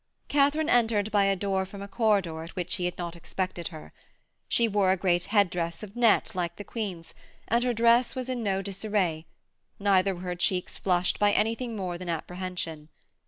Katharine 0.29 0.67
entered 0.67 1.11
by 1.11 1.25
a 1.25 1.35
door 1.35 1.63
from 1.63 1.83
a 1.83 1.87
corridor 1.87 2.41
at 2.41 2.55
which 2.55 2.73
he 2.77 2.85
had 2.85 2.97
not 2.97 3.15
expected 3.15 3.67
her. 3.67 3.93
She 4.49 4.67
wore 4.67 4.91
a 4.91 4.97
great 4.97 5.25
head 5.25 5.51
dress 5.51 5.83
of 5.83 5.95
net 5.95 6.33
like 6.33 6.55
the 6.55 6.63
Queen's 6.63 7.13
and 7.47 7.63
her 7.63 7.71
dress 7.71 8.15
was 8.15 8.27
in 8.27 8.41
no 8.41 8.63
disarray, 8.63 9.27
neither 9.77 10.15
were 10.15 10.21
her 10.21 10.35
cheeks 10.35 10.75
flushed 10.79 11.19
by 11.19 11.31
anything 11.31 11.75
more 11.75 11.99
than 11.99 12.09
apprehension. 12.09 12.89